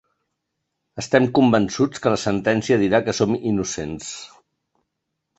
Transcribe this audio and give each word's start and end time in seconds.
Estem 1.01 1.27
convençuts 1.39 2.01
que 2.05 2.13
la 2.13 2.19
sentència 2.21 2.77
dirà 2.83 3.01
que 3.09 3.15
som 3.19 3.35
innocents. 3.51 4.09